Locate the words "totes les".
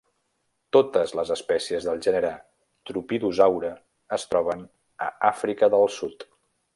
0.75-1.33